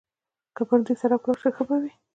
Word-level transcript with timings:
که 0.55 0.61
پر 0.67 0.75
همدې 0.79 0.93
سړک 1.01 1.21
ولاړ 1.23 1.37
شو، 1.41 1.49
ښه 1.55 1.63
به 1.67 1.75
وي. 1.81 1.93